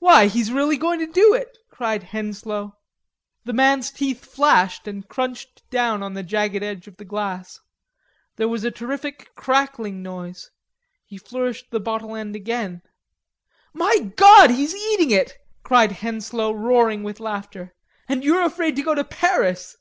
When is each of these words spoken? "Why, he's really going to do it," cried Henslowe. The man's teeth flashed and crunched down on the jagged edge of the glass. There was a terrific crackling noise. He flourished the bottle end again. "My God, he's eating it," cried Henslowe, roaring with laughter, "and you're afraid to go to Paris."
"Why, 0.00 0.26
he's 0.26 0.50
really 0.50 0.76
going 0.76 0.98
to 0.98 1.06
do 1.06 1.34
it," 1.34 1.56
cried 1.70 2.02
Henslowe. 2.02 2.74
The 3.44 3.52
man's 3.52 3.92
teeth 3.92 4.24
flashed 4.24 4.88
and 4.88 5.06
crunched 5.08 5.62
down 5.70 6.02
on 6.02 6.14
the 6.14 6.24
jagged 6.24 6.64
edge 6.64 6.88
of 6.88 6.96
the 6.96 7.04
glass. 7.04 7.60
There 8.34 8.48
was 8.48 8.64
a 8.64 8.72
terrific 8.72 9.32
crackling 9.36 10.02
noise. 10.02 10.50
He 11.04 11.16
flourished 11.16 11.70
the 11.70 11.78
bottle 11.78 12.16
end 12.16 12.34
again. 12.34 12.82
"My 13.72 14.12
God, 14.16 14.50
he's 14.50 14.74
eating 14.74 15.12
it," 15.12 15.38
cried 15.62 15.92
Henslowe, 15.92 16.50
roaring 16.50 17.04
with 17.04 17.20
laughter, 17.20 17.72
"and 18.08 18.24
you're 18.24 18.42
afraid 18.44 18.74
to 18.74 18.82
go 18.82 18.96
to 18.96 19.04
Paris." 19.04 19.76